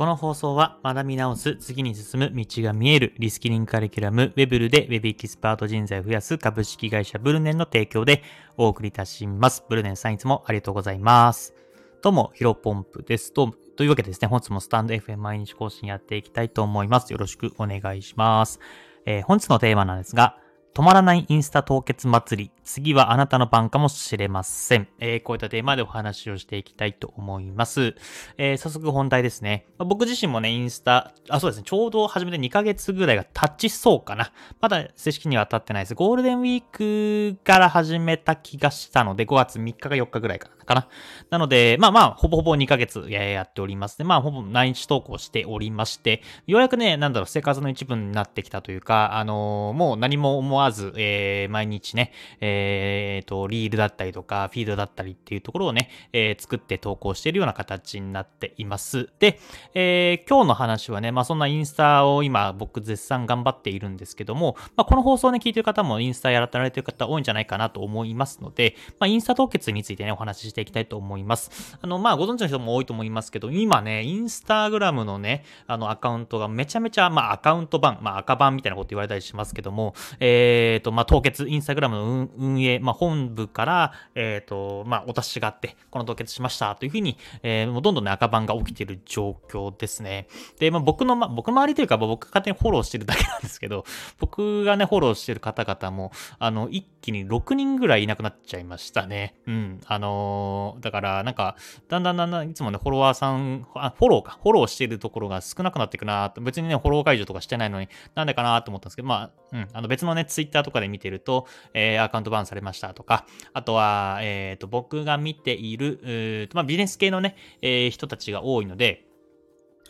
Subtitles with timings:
[0.00, 8.22] この放送は学び直す、次に進む道が見える、リスキリングカリキュラム、ウェブルで Web エキスパート人材を増やす株式会社ブルネンの提供で
[8.56, 9.62] お送りいたします。
[9.68, 11.52] ブルネンさんいつもありがとうございます。
[12.00, 13.34] どうも、ヒロポンプです。
[13.34, 17.12] とというわけでですね、本日もスタンド FM 毎日更新やっていきたいと思います。
[17.12, 18.58] よろしくお願いします。
[19.04, 20.38] えー、本日のテーマなんですが、
[20.72, 22.50] 止まらないインスタ凍結祭り。
[22.62, 24.86] 次はあなたの番かもしれません。
[25.00, 27.96] えー、こういったテーマでお話をしていきたいと思います。
[28.38, 29.66] えー、早速本題ですね。
[29.78, 34.32] 僕自身もね、インスタ、あ、そうですね、ちょうど始めて2ヶ月ぐらいが経ちそうかな。
[34.60, 35.94] まだ正式には経ってないです。
[35.94, 40.59] ゴールデンウィークから始めた気がしたので、5月3日か4日ぐらいかな。
[40.70, 40.88] かな
[41.30, 44.04] なので、まあまあ、ほぼほぼ2ヶ月やっておりますね。
[44.04, 59.08] まあ、ほぼ毎日投稿しておりまして、ようやくね、なんだろう、生活の一部になってきたというか、あのー、もう何も思わず、えー、毎日ね、えー、と、リールだったりとか、フィードだったりっていうところをね、えー、作って投稿しているような形になっています。
[59.18, 59.38] で、
[59.74, 71.76] えー、今日の話はね、まあそんなインスタを今僕絶賛頑張っているんですけども、まあこの放送ね、聞いてる方もインスタやられてる方多いんじゃないかなと思いますので、まあインスタ凍結についてね、お話ししてていきたいと思います。
[71.80, 90.26] あの、まあご存知の人も多いと思いますけど、今ね、インスタグラムのね、あのアカウントがめちゃめちゃ、まあアカウント版、まあ赤版みたいなこと言われたりしますけども、えっ、ー、と、まあ凍結、インスタグラムの運営、まあ本部から、えっ、ー、と、まあ、お達しがあって、この凍結しましたというふうに、えー、もうどんどんね、赤番が起きている状況ですね。
[90.58, 93.84] で、まあ、僕の、ま、僕周りというか、僕が勝手にフォローしてるだけなんですけど、
[94.18, 99.34] 僕がね、フォローしてる方々も、あの、一気に6人ぐらいいなくなっちゃいましたね。
[99.46, 99.80] うん。
[99.86, 100.49] あのー、
[100.80, 101.56] だから、なんか、
[101.88, 119.06] だんだんだんだん、いつもね、フォロワーさん、あ、フォローか、フォローしているところが少なくなっていくなと、別にね、フォロー解除とかしてないのに、なんでかなと思ったんですけど、まあ、うん、あの別のね、ツイッターとかで見てると、えー、アカウントバンされましたとか、あとは、えっ、ー、と、僕が見ている、まあ、ビジネス系のね、えー、人たちが多いので、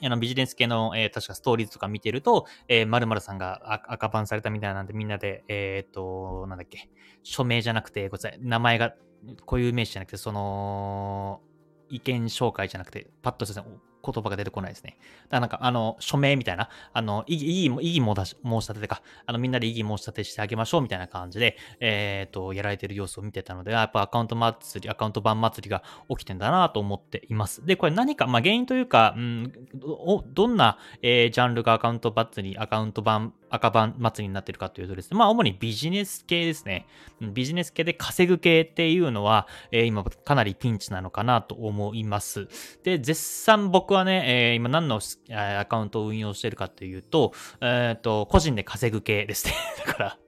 [0.02, 6.88] あの、ビジネス系の、えー、確かストーリーズとか見てると、えー、〇〇さんが赤番されたみたいなんで、みんなで、えっ、と、なんだっけ、
[7.22, 8.94] 署名じゃなくて、ごめんなさい、名前が、
[9.46, 11.40] 固有名詞じゃなくて、その、
[11.88, 13.64] 意見紹介じゃなくて、パッとした
[14.02, 14.96] 言葉が出てこないですね。
[15.24, 27.64] だからなんか、あの、署名みたいな、あの、異議、異議、申し立てか、あの、みんなで異議申し立てしてあげましょうみたいな感じで、えっ、ー、と、やられてる様子を見てたので、やっぱアカウント祭り、アカウント版祭りが起きてんだなと思っています。
[27.66, 36.86] で、これ何か、まあ、原因というか、うん、どどんな、えー、ジャンルがアカウント祭り、アカウント版、赤版祭りになってるかというとですね、まあ、主にビジネス系ですね。
[37.20, 42.48] ビジネス系で稼ぐ系っていうのは、えー、今かなりピンチなのかなと思います。
[42.84, 45.00] で、絶賛僕はね、えー、今何の
[45.30, 49.54] アカウントを運用してるかというと、えっ、ー、と、個人で稼ぐ系ですね。
[49.84, 50.18] だから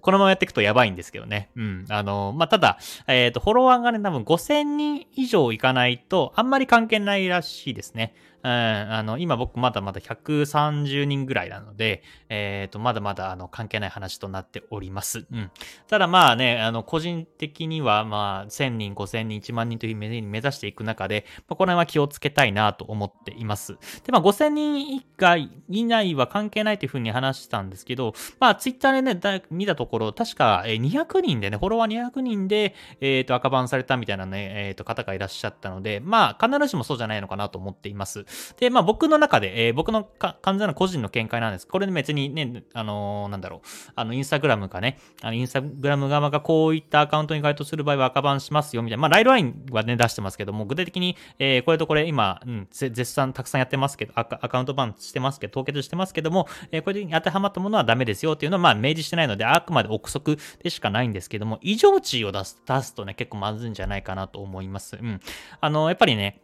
[0.00, 1.50] このままやっていくとやばいんですけどね。
[1.56, 1.84] うん。
[1.88, 8.14] あの、まあ、ただ、えっ、ー、と、フォロワーがね、多分5000人以上いかないと、あんまり関係ないらしいですね。
[8.42, 15.26] あの、今僕まだまだ130人ぐらいなので、えっ、ー、と、まだまだあの関係ない話となっております。
[15.30, 15.50] うん。
[15.88, 23.78] ただまあね、あの、個人的にはまあ、1000人、5000人、1万人という目に目指していく中で、まあ、この辺は気をつけたいなと思っています。
[24.04, 38.24] で、まあ、5000人以外、以内は関係ないというふうに話したんですけど、まあ、ツイッターでね、見たところ、確か200人でね、フォロワー200人で、え、ー、と、赤番されたみたいなね、えっ、ー、と、方がいらっしゃったので、まあ、必ずしもそうじゃないのかなと思っています。
[38.58, 41.66] で、まあ僕の中で、えー、僕の完全な個人の見解なんです。
[41.66, 43.60] これ別にね、あのー、なんだろう、
[43.94, 49.02] あの、インスタグラムかね、あの、インスタグラム側がこういったアカウントに該当する場合は赤番しますよ、みたいな。
[49.02, 64.96] まあ、ライドラインはね、出してますけども、具体的に、えー、これとこれ今、うん、絶賛たくさんやってますけど、アカウントバンしてますけど、凍結してますけども、えー、これに当てはまったものはダメですよっていうのは、まあ、明示してないので、あくまで憶測でしかないんですけども、異常値を出す、出すとね、結構まずいんじゃないかなと思います。
[65.00, 65.20] うん。
[65.60, 66.42] あの、やっぱりね、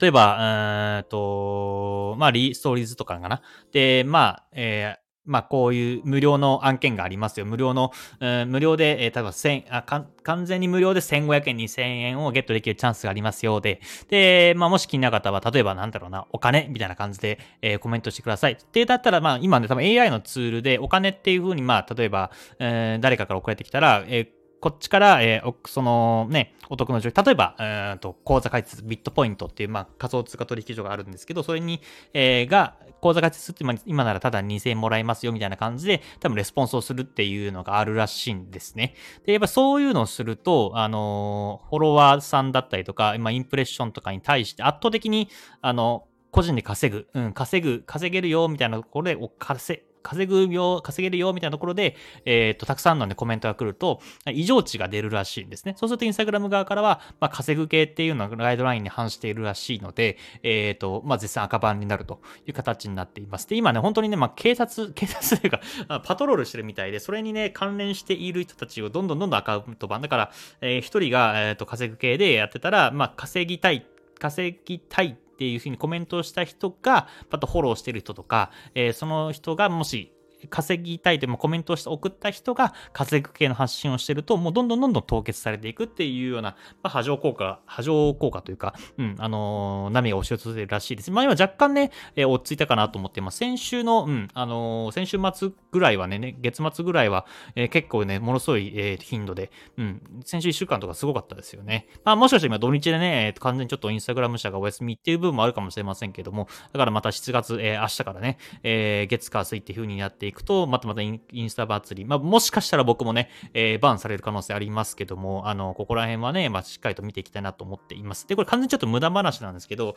[0.00, 3.42] 例えば、うんと、まあ、リストーリーズとかかな。
[3.72, 7.46] で、まあ、えー、まあ、こういう無料の案件がありますよ。
[7.46, 13.60] 無料の、うん、無料で、えー、例えば1000あか、完全に無料で1500円、2000円をゲットできるチャンスがありますよう。
[13.60, 18.52] で、で、まあ、もし気になかったら、例えばなんだろうな、お金みたいな感じで、えー、コメントしてください。
[18.52, 22.30] ってだったら、まあ、今ね、多分 AI のツールでお金っていう風に、まあ、例えば、
[22.60, 31.80] えー、誰かから送られてきたら、えーこっちから、えー、そのね、お得の状況、例えば、えー、と口座開設、ビットポイントっていう、まあ、仮想通貨取引所があるんですけど、それに、
[32.14, 38.94] えー、が、口座開設って今ならただ2000円もらえますよみたいな感じで、多分レスポンスをするっていうのがあるらしいんですね。
[39.26, 45.28] で、やっぱそういうのをすると、あのフォロワーさんだったりとか、今インプレッションとかに対して圧倒的に、
[45.60, 54.00] あの、個人で稼ぐ、うん、稼ぐ、稼げるよみたいなところで、お稼稼ぐよ、稼げるよ、みたいなところで、えっ、と、たくさんのね、コメントが来ると、
[54.32, 55.74] 異常値が出るらしいんですね。
[55.76, 63.48] そうすると、インスタグラム側からは、まあ、稼ぐ系っていうのがガイドラインに反しているらしいので、えっ、と、まあ、絶賛赤番になるという形になっています。
[63.48, 65.60] で、今ね、本当にね、まあ、警察、 警察というか、
[66.04, 73.84] パトロールしてるみたいで、それにね、関連している人たちをどんどんどんどんアカウント版、だから、えー、一人が、えっ、と、稼ぐ系でやってたら、まあ、稼ぎたい、
[74.18, 80.15] 稼ぎたいっていうふうにコメントをした人が、あとフォローしてる人とか、えー、その人がもし
[80.48, 91.10] 稼ぎたいというコメントをして送った人が稼ぐ系の発信をしてると、もうどんどんどんどん凍結されていくっていうような、まあ、波状効果、波状効果というか、うん、あのー、波が押し寄せてるらしいです。
[91.10, 93.38] まあ今若干ね、えー、落ち着いたかなと思ってます。
[93.38, 101.88] 先週の、うん、あのー、先週末ぐらいはね、ね月末ぐらいは、えー、結構ね、ものすごい、えー、頻度で、うん、先週1週間とかすごかったですよね。
[102.04, 112.08] まあもしかして今土日でね、えー、完全にちょっとインスタグラム社がお休みっていう部分もあるかもしれませんけども、だからまた7月、えー、明日からね、えー、月火水っていう風になってていくと、またまたインインスタ祭り。
[112.08, 118.26] まあ、もしかしたら僕もね、えー、バンされる可能性ありますけども、あの、ここら辺はね、まあ、しっかりと見ていきたいなと思っています。
[118.26, 119.94] で、これ完全にちょっと無駄話なんですけど、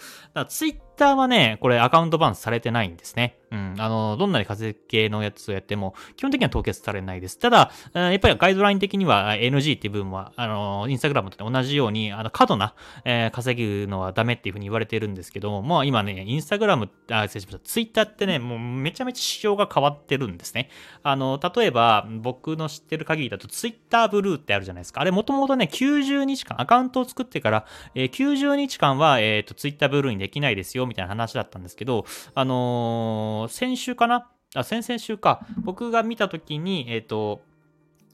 [0.47, 3.38] ツイッターはね、これアカウントバンされてないんですね。
[3.51, 3.75] うん。
[3.77, 7.39] あの、どんなに風系のやつをやっても、基本的には凍結されないです。
[7.39, 12.75] ただ、やっぱりガイドライン的には NG っていう部分は、あの、インスタグラムと同じように、あの、過度な、
[13.05, 17.59] えー、稼ぐのはダメっていうふうに言われてるんですけども、まあ今ね、インスタグラム、あ、失礼しました。
[17.59, 20.69] ツイッターってね、もうめちゃめちゃ仕様が変わってるんですね。
[21.03, 25.01] あの、例えば、僕の知ってる限りだと、ツイッターブルーってあるじゃないですか。
[25.01, 32.05] あれもともとね、90日間、アカウントを作ってから、えー、90日間は、えっ、ー、と、ツイッターブルーにできないですよ、みたいな話だったんですけど、
[32.35, 34.29] あのー、先週かな？
[34.55, 35.45] あ、先々週か。
[35.59, 37.41] 僕が見た時に、えっ、と、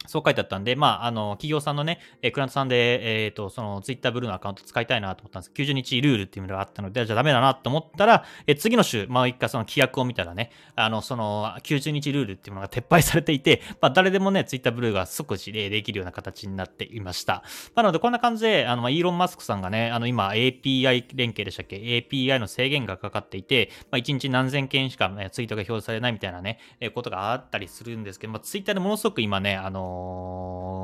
[0.08, 17.44] そう書いてあったんで、まあ、あの、企業さんのね、えー、クラントさんで、えっ、ー、と、その、ツイッターブルーのアカウント使いたいなと思ったんです90日ルールっていうのがあったので、じゃあダメだなと思ったら、えー、次の週、まあ、一回その規約を見たらね、あの、その、90日ルールっていうものが撤廃されていて、まあ、誰でもね、ツイッターブルーが即時でできるような形になっていました。
[17.76, 29.95] なので、こんな感じで、あの、イーロン・マスクさんがね、あの、今、API 連携でしたっけ ?API の制限がかかっていて、まあ、1日何千件しか、ね、ツイートが表示されないみたいなね、えー、ことがあったりするんですけど、まあ、ツイッターでものすごく今ね、あの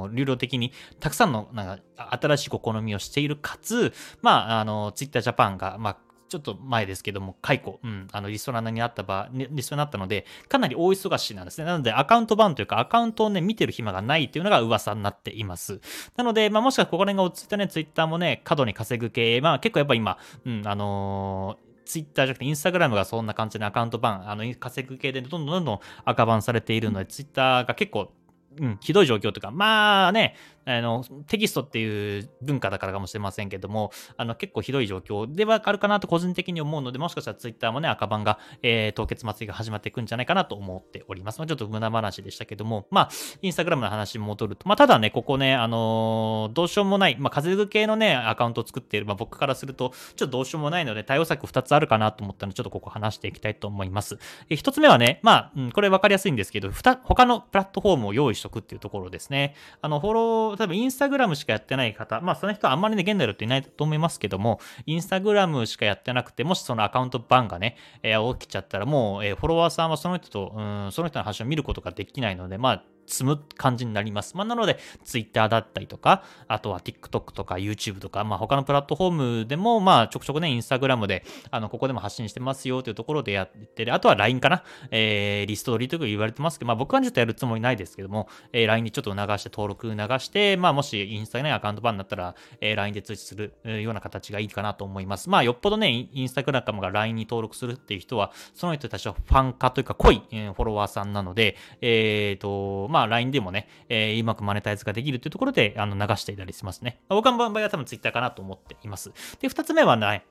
[0.08, 5.98] ー流動的にたくさんのなんか新しい試みをしているかつ、まあ、あの、ツイッタージャパンが、まあ、
[6.30, 11.66] ちょっと前ですけども、解雇、うん、あの、リストラになった場、リストラになったので、かなり大忙しなんですね。
[11.66, 15.82] なので、アカウント版というか、アカウントをね、見てる暇がないというのが噂になっています。
[16.16, 28.14] なので、まあ、もしかここら辺が落ち着いたね、ツイッターもね、過度に稼ぐ系、まあ、結構やっぱ今、うん、あのーツイッターじゃなくてインスタグラムがそんな感じでアカウント版、あの、稼ぐ系でどんどんどんどん赤版されているので、ツイッターが結構
[28.60, 30.36] うん、ひどい状況というか、まあね、
[30.66, 41.40] あの、テキストっていう文化だからかもしれませんけども、あの、結構ひどい状況ではあるかなと個人的に思うので、もしかしたらツイッターもね、赤番が、えー、凍結祭りが始まっていくんじゃないかなと思っております。
[41.40, 43.10] まあ、ちょっと無駄話でしたけども、まあ、
[43.42, 54.20] インスタグラムの話に戻ると、まあ、ただね、ここね、あのー、どうしようもない、まあ、風邪系のね、アカウントを作っている、まあ、僕からすると、ちょっとどうしようもないので、対応策2つあるかなと思ったので、ちょっとここ話していきたいと思います。
[54.50, 59.56] え1つ目はね、まあ、うん、これ分かりやすいんですけど、他のプラットフォームを用意しとくっていうところですね。
[59.82, 74.36] あの、フォロー、多分インスタグラムしかやってない方、まあその人はあんまりね、現代だといないと思いますけども、インスタグラムしかやってなくて、もしそのアカウントバンがね、えー、起きちゃったら、もう、えー、フォロワーさんはその人と、うん、その人の発信を見ることができないので、まあ、積む感じになります。
[74.36, 79.12] まあ、なので、Twitter だったりとか、あとは TikTok とか YouTube とか、まあ、他のプラットフォー
[79.42, 83.94] ムでも、まあ、ちょくちょくね、Instagram で、あの、ここでも発信してますよというところでやってる。
[83.94, 84.64] あとは LINE かな。
[84.92, 95.30] えー、リスト取りとか言われてますけど、まあ、僕はちょっとやるつもりないですけども、えー、LINE にちょっと流して、登録流して、まあ、もしインスタに、ね、アカウント版になったら、えー、LINE で通知するような形がいいかなと思います。
[95.30, 107.02] まあ、よっぽどね、インスタグラムが LINE に登録するっていう人は、その人たちはファン化というか濃い、えー、フォロワーさんなので、えっ、ー、と、まあ、LINE でもね、えー、うまくマネタイズができるというところで、あの、流していたりしますね。
[107.10, 109.12] 僕の場合は多分 Twitter かなと思っています。
[109.40, 110.26] で、2つ目はね、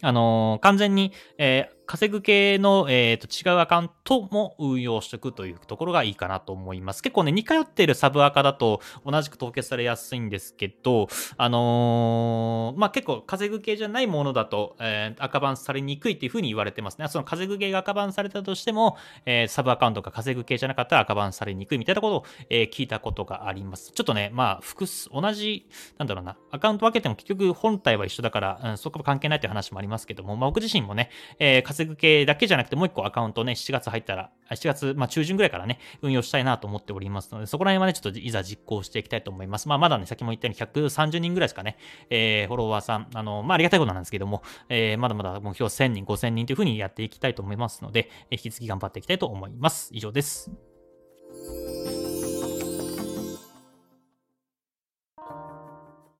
[0.00, 7.02] あのー、完全に、え、稼ぐ系の、えー、と違うアカウントも運用しておくというところがいいかなと思います。
[7.02, 17.08] 結構ね、似通っているサブアカだと同じく凍結されやすいんですけど、あのー、まあ、結構稼ぐ系じゃないものだと、えー、赤番されにくいっていうふうに言われてますね。
[17.08, 23.92] その稼ぐ系が赤番されたとしても、えー、サブアカウントが稼ぐ系じゃなかったら赤番されにくいみたいなことを、えー、聞いたことがあります。
[23.92, 39.68] ちょっとね、まあ、複数、同じ、なんだろうな、アカウント分けても結局本体は一緒だから、うん、そこは関係ないという話もありますけども、まあ、僕自身もね、えー、稼ぐ系だけじゃなくて、もう一個アカウントね、7月入ったら、7月、まあ中旬ぐらいからね、運用したいなと思っておりますので、そこら辺はね、ちょっといざ実行していきたいと思います。
[39.68, 41.76] まあまだね、先も言ったように130人ぐらいですかね、
[42.08, 49.90] えー、フォロワーさん、あの、まあありがたいことなんですけども、えー、まだまだ目標1000人、5000人というふうにやっていきたいと思いますので、引き続き頑張っていきたいと思います。
[49.92, 50.75] 以上です。